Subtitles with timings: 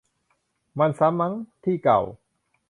[0.79, 2.01] มันซ้ำมั้ง ที่เก่า